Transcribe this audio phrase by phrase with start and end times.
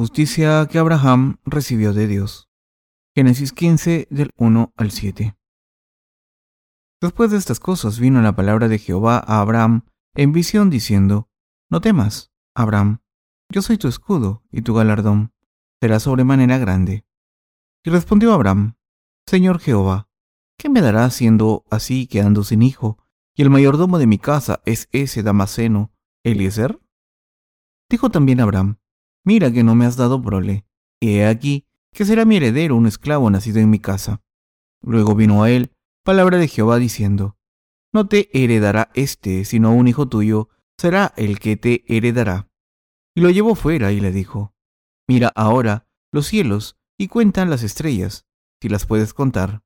[0.00, 2.48] Justicia que Abraham recibió de Dios.
[3.14, 5.36] Génesis 15 del 1 al 7.
[7.02, 9.82] Después de estas cosas vino la palabra de Jehová a Abraham
[10.14, 11.28] en visión diciendo,
[11.68, 13.00] No temas, Abraham,
[13.52, 15.34] yo soy tu escudo y tu galardón
[15.82, 17.04] será sobremanera grande.
[17.84, 18.76] Y respondió Abraham,
[19.26, 20.08] Señor Jehová,
[20.56, 22.96] ¿qué me dará siendo así quedando sin hijo,
[23.36, 25.92] y el mayordomo de mi casa es ese Damaseno,
[26.24, 26.80] Eliezer?
[27.90, 28.79] Dijo también Abraham,
[29.24, 30.64] Mira que no me has dado prole,
[31.00, 34.22] he aquí que será mi heredero un esclavo nacido en mi casa.
[34.82, 35.72] Luego vino a él
[36.04, 37.36] palabra de Jehová diciendo,
[37.92, 40.48] No te heredará éste, sino un hijo tuyo,
[40.78, 42.48] será el que te heredará.
[43.14, 44.54] Y lo llevó fuera y le dijo,
[45.08, 48.26] Mira ahora los cielos y cuentan las estrellas,
[48.60, 49.62] si las puedes contar.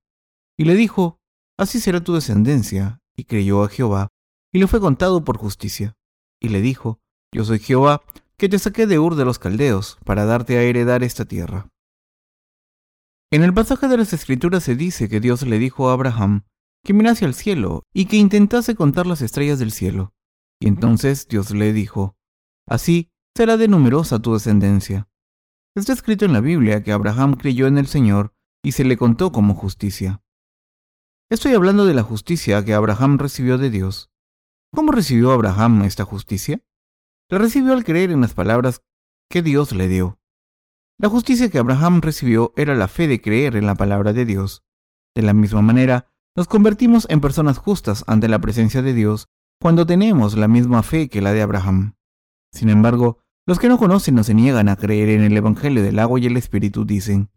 [0.56, 1.20] Y le dijo,
[1.56, 3.00] Así será tu descendencia.
[3.16, 4.08] Y creyó a Jehová,
[4.52, 5.96] y le fue contado por justicia.
[6.40, 7.00] Y le dijo,
[7.32, 8.02] Yo soy Jehová,
[8.44, 11.70] que te saqué de Ur de los Caldeos, para darte a heredar esta tierra.
[13.32, 16.44] En el pasaje de las Escrituras se dice que Dios le dijo a Abraham
[16.84, 20.12] que mirase al cielo y que intentase contar las estrellas del cielo.
[20.60, 22.18] Y entonces Dios le dijo,
[22.68, 25.08] Así será de numerosa tu descendencia.
[25.74, 29.32] Está escrito en la Biblia que Abraham creyó en el Señor y se le contó
[29.32, 30.22] como justicia.
[31.30, 34.10] Estoy hablando de la justicia que Abraham recibió de Dios.
[34.70, 36.62] ¿Cómo recibió Abraham esta justicia?
[37.36, 38.82] Recibió al creer en las palabras
[39.28, 40.20] que Dios le dio.
[40.98, 44.62] La justicia que Abraham recibió era la fe de creer en la palabra de Dios.
[45.16, 49.26] De la misma manera, nos convertimos en personas justas ante la presencia de Dios
[49.60, 51.96] cuando tenemos la misma fe que la de Abraham.
[52.52, 55.98] Sin embargo, los que no conocen o se niegan a creer en el Evangelio del
[55.98, 57.30] agua y el Espíritu dicen,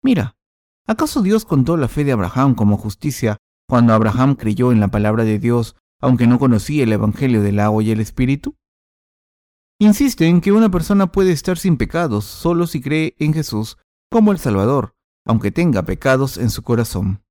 [0.00, 0.36] Mira,
[0.86, 5.24] ¿acaso Dios contó la fe de Abraham como justicia cuando Abraham creyó en la palabra
[5.24, 8.56] de Dios aunque no conocía el Evangelio del agua y el Espíritu?
[9.82, 13.78] Insiste en que una persona puede estar sin pecados solo si cree en Jesús
[14.10, 17.24] como el Salvador, aunque tenga pecados en su corazón.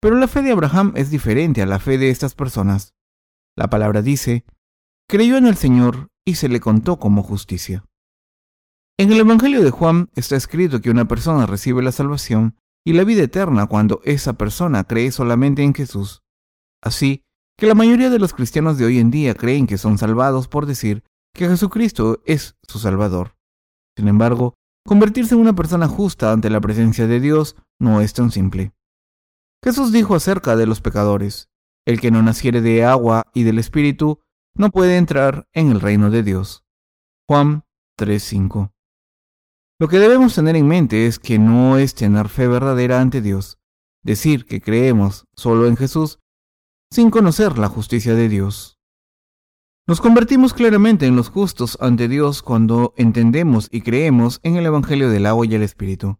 [0.00, 2.94] Pero la fe de Abraham es diferente a la fe de estas personas.
[3.56, 4.44] La palabra dice,
[5.08, 7.84] creyó en el Señor y se le contó como justicia.
[8.96, 13.02] En el Evangelio de Juan está escrito que una persona recibe la salvación y la
[13.02, 16.22] vida eterna cuando esa persona cree solamente en Jesús.
[16.80, 17.24] Así
[17.58, 20.66] que la mayoría de los cristianos de hoy en día creen que son salvados por
[20.66, 21.02] decir
[21.34, 23.36] que Jesucristo es su Salvador.
[23.96, 24.54] Sin embargo,
[24.86, 28.72] convertirse en una persona justa ante la presencia de Dios no es tan simple.
[29.62, 31.48] Jesús dijo acerca de los pecadores,
[31.86, 34.20] el que no naciere de agua y del Espíritu
[34.54, 36.64] no puede entrar en el reino de Dios.
[37.28, 37.64] Juan
[37.98, 38.72] 3:5.
[39.80, 43.58] Lo que debemos tener en mente es que no es tener fe verdadera ante Dios,
[44.04, 46.20] decir que creemos solo en Jesús
[46.90, 48.73] sin conocer la justicia de Dios.
[49.86, 55.10] Nos convertimos claramente en los justos ante Dios cuando entendemos y creemos en el Evangelio
[55.10, 56.18] del agua y el Espíritu.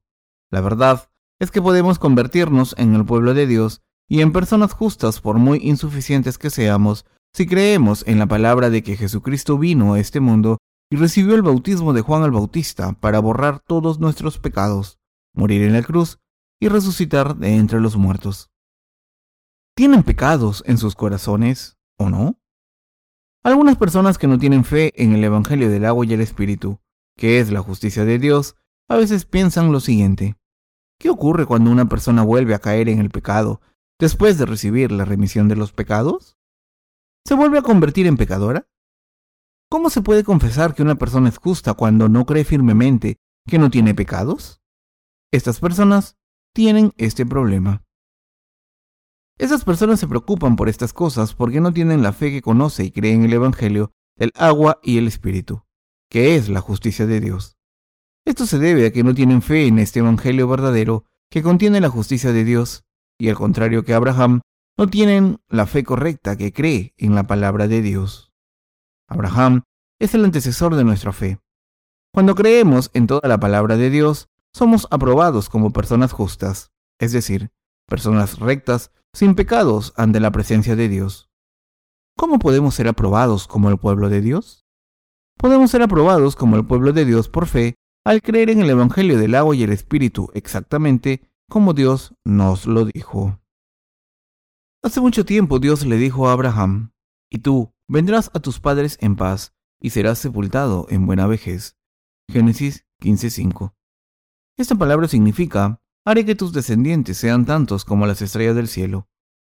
[0.51, 1.09] La verdad
[1.41, 5.61] es que podemos convertirnos en el pueblo de Dios y en personas justas por muy
[5.63, 10.59] insuficientes que seamos si creemos en la palabra de que Jesucristo vino a este mundo
[10.91, 14.99] y recibió el bautismo de Juan el Bautista para borrar todos nuestros pecados,
[15.33, 16.19] morir en la cruz
[16.61, 18.51] y resucitar de entre los muertos.
[19.75, 22.39] ¿Tienen pecados en sus corazones o no?
[23.45, 26.81] Algunas personas que no tienen fe en el Evangelio del agua y el Espíritu,
[27.15, 28.57] que es la justicia de Dios,
[28.89, 30.37] a veces piensan lo siguiente.
[30.99, 33.61] ¿Qué ocurre cuando una persona vuelve a caer en el pecado
[34.01, 36.39] después de recibir la remisión de los pecados?
[37.27, 38.67] ¿Se vuelve a convertir en pecadora?
[39.71, 43.69] ¿Cómo se puede confesar que una persona es justa cuando no cree firmemente que no
[43.69, 44.63] tiene pecados?
[45.31, 46.17] Estas personas
[46.55, 47.84] tienen este problema.
[49.39, 52.91] Esas personas se preocupan por estas cosas porque no tienen la fe que conoce y
[52.93, 55.65] cree en el Evangelio del agua y el Espíritu,
[56.09, 57.57] que es la justicia de Dios.
[58.25, 61.89] Esto se debe a que no tienen fe en este Evangelio verdadero que contiene la
[61.89, 62.85] justicia de Dios,
[63.19, 64.41] y al contrario que Abraham,
[64.79, 68.33] no tienen la fe correcta que cree en la palabra de Dios.
[69.09, 69.63] Abraham
[70.01, 71.39] es el antecesor de nuestra fe.
[72.13, 76.71] Cuando creemos en toda la palabra de Dios, somos aprobados como personas justas,
[77.01, 77.51] es decir,
[77.87, 81.31] personas rectas sin pecados ante la presencia de Dios.
[82.17, 84.67] ¿Cómo podemos ser aprobados como el pueblo de Dios?
[85.39, 87.75] Podemos ser aprobados como el pueblo de Dios por fe
[88.05, 92.85] al creer en el Evangelio del agua y el Espíritu exactamente como Dios nos lo
[92.85, 93.41] dijo.
[94.83, 96.93] Hace mucho tiempo Dios le dijo a Abraham,
[97.31, 101.77] y tú vendrás a tus padres en paz y serás sepultado en buena vejez.
[102.29, 103.75] Génesis 15:5.
[104.57, 109.09] Esta palabra significa haré que tus descendientes sean tantos como las estrellas del cielo.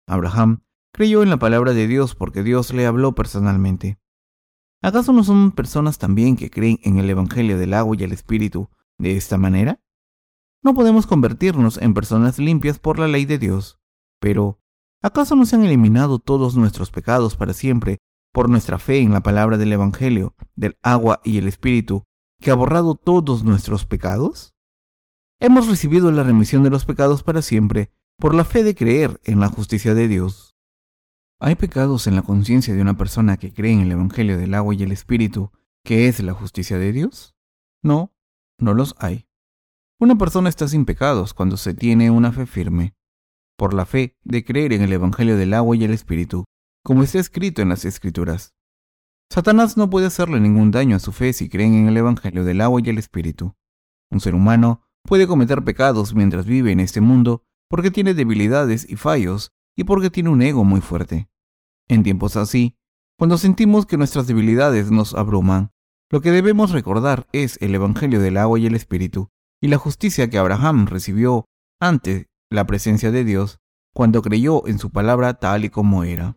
[0.07, 3.99] Abraham creyó en la palabra de Dios porque Dios le habló personalmente.
[4.81, 8.69] ¿Acaso no son personas también que creen en el Evangelio del agua y el Espíritu
[8.97, 9.81] de esta manera?
[10.63, 13.79] No podemos convertirnos en personas limpias por la ley de Dios,
[14.19, 14.59] pero
[15.01, 17.99] ¿acaso no se han eliminado todos nuestros pecados para siempre
[18.33, 22.03] por nuestra fe en la palabra del Evangelio, del agua y el Espíritu,
[22.39, 24.53] que ha borrado todos nuestros pecados?
[25.41, 29.39] Hemos recibido la remisión de los pecados para siempre por la fe de creer en
[29.39, 30.57] la justicia de Dios.
[31.39, 34.75] ¿Hay pecados en la conciencia de una persona que cree en el Evangelio del agua
[34.75, 35.53] y el Espíritu,
[35.86, 37.38] que es la justicia de Dios?
[37.81, 38.13] No,
[38.57, 39.30] no los hay.
[39.97, 42.94] Una persona está sin pecados cuando se tiene una fe firme,
[43.57, 46.44] por la fe de creer en el Evangelio del agua y el Espíritu,
[46.83, 48.53] como está escrito en las Escrituras.
[49.31, 52.59] Satanás no puede hacerle ningún daño a su fe si creen en el Evangelio del
[52.59, 53.56] agua y el Espíritu.
[54.12, 58.95] Un ser humano puede cometer pecados mientras vive en este mundo porque tiene debilidades y
[58.95, 61.29] fallos y porque tiene un ego muy fuerte.
[61.87, 62.75] En tiempos así,
[63.17, 65.71] cuando sentimos que nuestras debilidades nos abruman,
[66.11, 69.29] lo que debemos recordar es el Evangelio del agua y el Espíritu,
[69.61, 71.45] y la justicia que Abraham recibió
[71.79, 73.59] ante la presencia de Dios
[73.93, 76.35] cuando creyó en su palabra tal y como era.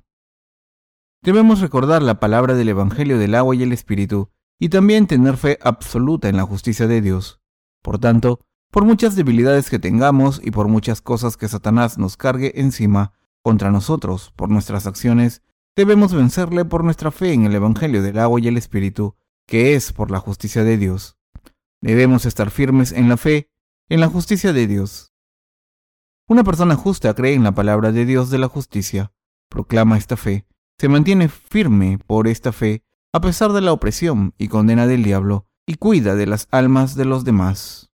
[1.22, 4.30] Debemos recordar la palabra del Evangelio del agua y el Espíritu,
[4.60, 7.40] y también tener fe absoluta en la justicia de Dios.
[7.82, 8.40] Por tanto,
[8.72, 13.70] por muchas debilidades que tengamos y por muchas cosas que Satanás nos cargue encima, contra
[13.70, 15.42] nosotros por nuestras acciones,
[15.76, 19.14] debemos vencerle por nuestra fe en el Evangelio del agua y el Espíritu,
[19.46, 21.18] que es por la justicia de Dios.
[21.82, 23.50] Debemos estar firmes en la fe,
[23.90, 25.12] en la justicia de Dios.
[26.26, 29.12] Una persona justa cree en la palabra de Dios de la justicia,
[29.50, 30.46] proclama esta fe,
[30.78, 35.46] se mantiene firme por esta fe a pesar de la opresión y condena del diablo,
[35.66, 37.91] y cuida de las almas de los demás.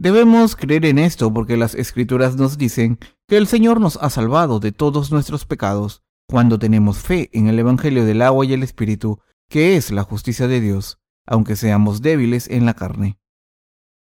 [0.00, 2.98] Debemos creer en esto porque las escrituras nos dicen
[3.28, 7.58] que el Señor nos ha salvado de todos nuestros pecados cuando tenemos fe en el
[7.58, 9.20] Evangelio del agua y el Espíritu,
[9.50, 13.18] que es la justicia de Dios, aunque seamos débiles en la carne.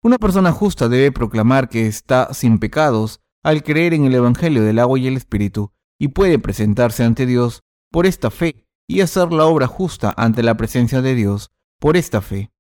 [0.03, 4.81] Una persona justa debe proclamar que está sin pecados al creer en el Evangelio del
[4.81, 7.63] agua y el Espíritu, y puede presentarse ante Dios
[7.93, 12.21] por esta fe y hacer la obra justa ante la presencia de Dios por esta
[12.21, 12.51] fe.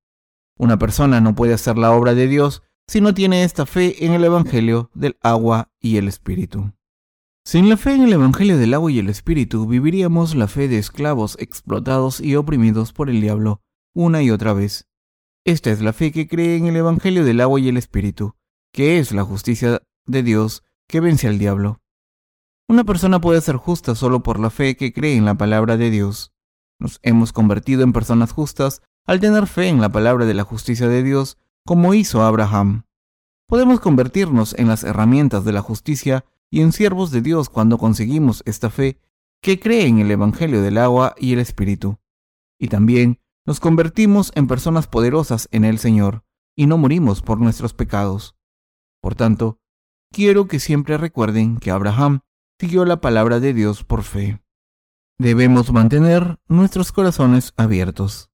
[0.56, 4.12] Una persona no puede hacer la obra de Dios si no tiene esta fe en
[4.12, 6.72] el Evangelio del agua y el Espíritu.
[7.46, 10.78] Sin la fe en el Evangelio del agua y el Espíritu, viviríamos la fe de
[10.78, 13.60] esclavos explotados y oprimidos por el diablo
[13.94, 14.88] una y otra vez.
[15.44, 18.34] Esta es la fe que cree en el Evangelio del agua y el Espíritu,
[18.72, 21.81] que es la justicia de Dios que vence al diablo.
[22.66, 25.90] Una persona puede ser justa solo por la fe que cree en la palabra de
[25.90, 26.32] Dios.
[26.81, 30.88] Nos hemos convertido en personas justas al tener fe en la palabra de la justicia
[30.88, 31.36] de Dios
[31.66, 32.84] como hizo Abraham.
[33.46, 38.43] Podemos convertirnos en las herramientas de la justicia y en siervos de Dios cuando conseguimos
[38.46, 39.00] esta fe
[39.43, 41.99] que cree en el Evangelio del agua y el Espíritu.
[42.58, 46.25] Y también nos convertimos en personas poderosas en el Señor
[46.56, 48.37] y no morimos por nuestros pecados.
[49.00, 49.58] Por tanto,
[50.12, 52.20] quiero que siempre recuerden que Abraham
[52.58, 54.40] siguió la palabra de Dios por fe.
[55.19, 58.31] Debemos mantener nuestros corazones abiertos.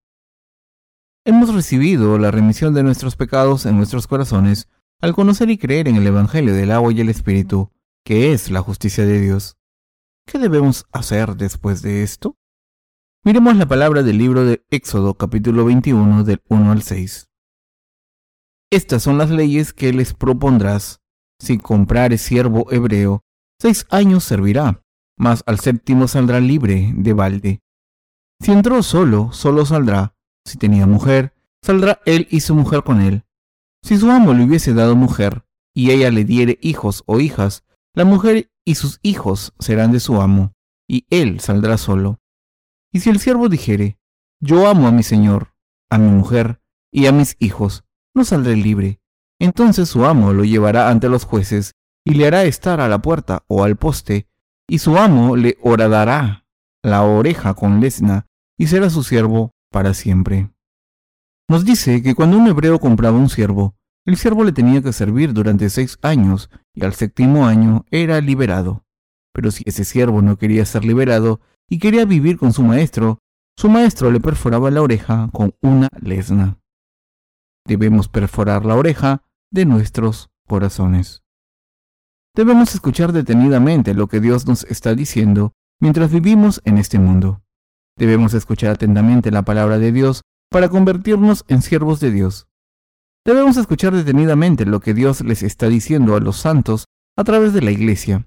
[1.27, 4.71] Hemos recibido la remisión de nuestros pecados en nuestros corazones
[5.03, 7.71] al conocer y creer en el Evangelio del agua y el Espíritu,
[8.07, 9.59] que es la justicia de Dios.
[10.27, 12.39] ¿Qué debemos hacer después de esto?
[13.23, 17.29] Miremos la palabra del libro de Éxodo capítulo 21 del 1 al 6.
[18.71, 21.03] Estas son las leyes que les propondrás.
[21.39, 23.25] Si comprares siervo hebreo,
[23.59, 24.83] seis años servirá,
[25.19, 27.61] mas al séptimo saldrá libre de balde.
[28.41, 33.25] Si entró solo, solo saldrá, si tenía mujer, saldrá él y su mujer con él.
[33.83, 35.45] Si su amo le hubiese dado mujer,
[35.75, 40.21] y ella le diere hijos o hijas, la mujer y sus hijos serán de su
[40.21, 40.53] amo,
[40.89, 42.21] y él saldrá solo.
[42.93, 43.99] Y si el siervo dijere,
[44.41, 45.55] yo amo a mi señor,
[45.91, 46.61] a mi mujer
[46.93, 49.01] y a mis hijos, no saldré libre.
[49.39, 51.73] Entonces su amo lo llevará ante los jueces
[52.05, 54.29] y le hará estar a la puerta o al poste,
[54.69, 56.47] y su amo le horadará
[56.83, 58.27] la oreja con lesna,
[58.59, 60.51] y será su siervo para siempre.
[61.49, 63.75] Nos dice que cuando un hebreo compraba un siervo,
[64.07, 68.85] el siervo le tenía que servir durante seis años y al séptimo año era liberado.
[69.33, 73.19] Pero si ese siervo no quería ser liberado y quería vivir con su maestro,
[73.57, 76.59] su maestro le perforaba la oreja con una lesna.
[77.67, 79.23] Debemos perforar la oreja
[79.53, 81.23] de nuestros corazones.
[82.35, 87.43] Debemos escuchar detenidamente lo que Dios nos está diciendo mientras vivimos en este mundo.
[88.01, 92.49] Debemos escuchar atentamente la palabra de Dios para convertirnos en siervos de Dios.
[93.27, 97.61] Debemos escuchar detenidamente lo que Dios les está diciendo a los santos a través de
[97.61, 98.27] la iglesia.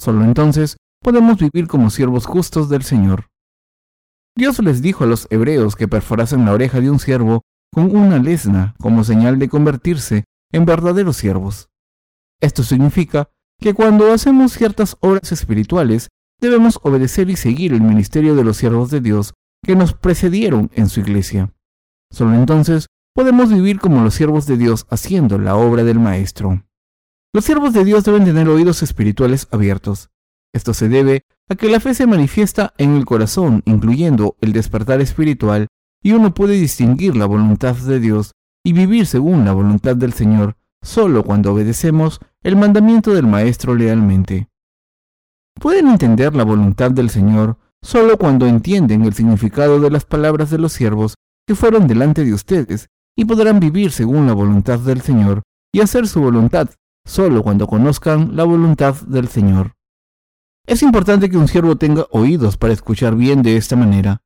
[0.00, 3.28] Solo entonces podemos vivir como siervos justos del Señor.
[4.36, 8.18] Dios les dijo a los hebreos que perforasen la oreja de un siervo con una
[8.18, 11.68] lesna como señal de convertirse en verdaderos siervos.
[12.40, 16.08] Esto significa que cuando hacemos ciertas obras espirituales,
[16.42, 19.32] debemos obedecer y seguir el ministerio de los siervos de Dios
[19.64, 21.54] que nos precedieron en su iglesia.
[22.10, 26.64] Solo entonces podemos vivir como los siervos de Dios haciendo la obra del Maestro.
[27.32, 30.10] Los siervos de Dios deben tener oídos espirituales abiertos.
[30.52, 35.00] Esto se debe a que la fe se manifiesta en el corazón, incluyendo el despertar
[35.00, 35.68] espiritual,
[36.02, 38.32] y uno puede distinguir la voluntad de Dios
[38.64, 44.48] y vivir según la voluntad del Señor solo cuando obedecemos el mandamiento del Maestro lealmente.
[45.60, 50.58] Pueden entender la voluntad del Señor solo cuando entienden el significado de las palabras de
[50.58, 51.14] los siervos
[51.46, 55.42] que fueron delante de ustedes y podrán vivir según la voluntad del Señor
[55.72, 56.70] y hacer su voluntad
[57.04, 59.74] solo cuando conozcan la voluntad del Señor.
[60.66, 64.22] Es importante que un siervo tenga oídos para escuchar bien de esta manera.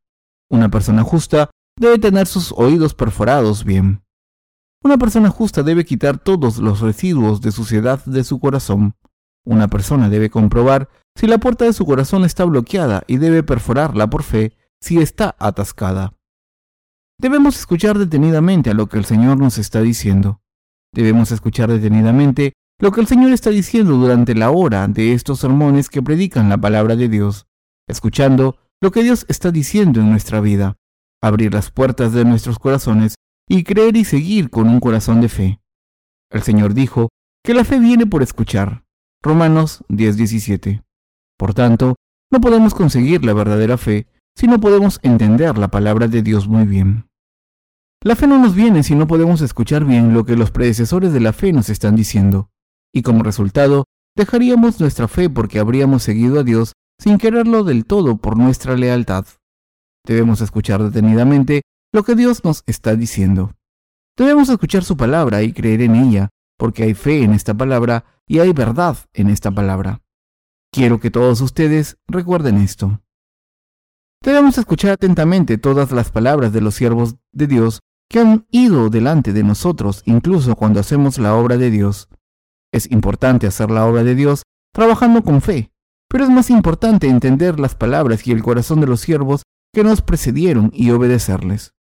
[0.51, 4.03] Una persona justa debe tener sus oídos perforados bien.
[4.85, 8.95] Una persona justa debe quitar todos los residuos de suciedad de su corazón.
[9.47, 14.11] Una persona debe comprobar si la puerta de su corazón está bloqueada y debe perforarla
[14.11, 16.13] por fe si está atascada.
[17.19, 20.43] Debemos escuchar detenidamente a lo que el Señor nos está diciendo.
[20.93, 25.89] Debemos escuchar detenidamente lo que el Señor está diciendo durante la hora de estos sermones
[25.89, 27.47] que predican la palabra de Dios,
[27.89, 30.77] escuchando lo que Dios está diciendo en nuestra vida,
[31.23, 33.15] abrir las puertas de nuestros corazones
[33.49, 35.61] y creer y seguir con un corazón de fe.
[36.31, 37.09] El Señor dijo
[37.43, 38.86] que la fe viene por escuchar.
[39.27, 40.83] Romanos 10:17.
[41.37, 41.97] Por tanto,
[42.31, 44.07] no podemos conseguir la verdadera fe
[44.37, 47.09] si no podemos entender la palabra de Dios muy bien.
[48.03, 51.21] La fe no nos viene si no podemos escuchar bien lo que los predecesores de
[51.21, 52.51] la fe nos están diciendo,
[52.95, 58.19] y como resultado, dejaríamos nuestra fe porque habríamos seguido a Dios sin quererlo del todo
[58.19, 59.27] por nuestra lealtad.
[60.05, 63.55] Debemos escuchar detenidamente lo que Dios nos está diciendo.
[64.17, 68.39] Debemos escuchar su palabra y creer en ella, porque hay fe en esta palabra y
[68.39, 70.03] hay verdad en esta palabra.
[70.73, 73.01] Quiero que todos ustedes recuerden esto.
[74.23, 79.33] Debemos escuchar atentamente todas las palabras de los siervos de Dios que han ido delante
[79.33, 82.09] de nosotros, incluso cuando hacemos la obra de Dios.
[82.73, 85.71] Es importante hacer la obra de Dios trabajando con fe,
[86.09, 90.03] pero es más importante entender las palabras y el corazón de los siervos que nos
[90.03, 91.73] precedieron y obedecerles.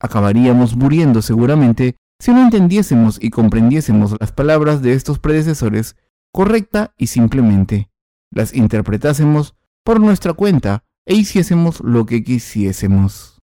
[0.00, 5.96] Acabaríamos muriendo seguramente si no entendiésemos y comprendiésemos las palabras de estos predecesores
[6.32, 7.90] correcta y simplemente,
[8.30, 13.40] las interpretásemos por nuestra cuenta e hiciésemos lo que quisiésemos.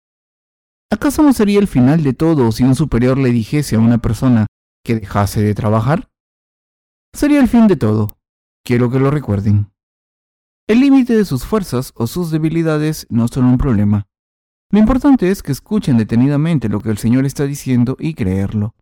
[0.93, 4.47] ¿Acaso no sería el final de todo si un superior le dijese a una persona
[4.85, 6.11] que dejase de trabajar?
[7.15, 8.19] Sería el fin de todo.
[8.63, 9.73] Quiero que lo recuerden.
[10.69, 14.07] El límite de sus fuerzas o sus debilidades no son un problema.
[14.71, 18.75] Lo importante es que escuchen detenidamente lo que el Señor está diciendo y creerlo.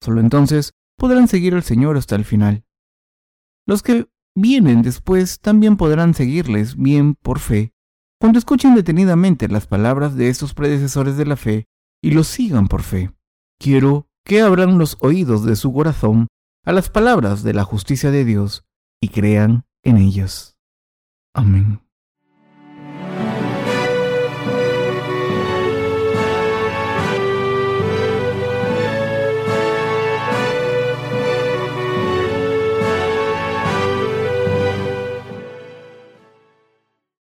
[0.00, 2.64] Solo entonces podrán seguir al Señor hasta el final.
[3.66, 7.72] Los que vienen después también podrán seguirles bien por fe,
[8.20, 11.66] cuando escuchen detenidamente las palabras de estos predecesores de la fe
[12.02, 13.10] y los sigan por fe.
[13.58, 16.28] Quiero que abran los oídos de su corazón
[16.64, 18.64] a las palabras de la justicia de Dios
[19.00, 20.56] y crean en ellas.
[21.34, 21.83] Amén.